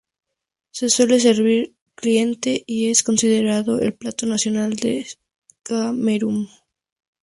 [0.71, 5.05] Se suele servir caliente y es considerado el plato nacional de
[5.61, 6.49] Camerún.